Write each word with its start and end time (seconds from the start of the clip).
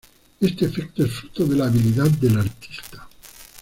Este 0.39 0.65
efecto 0.65 1.05
es 1.05 1.11
fruto 1.11 1.45
de 1.45 1.55
la 1.57 1.65
habilidad 1.65 2.09
del 2.09 2.39
artista. 2.39 3.07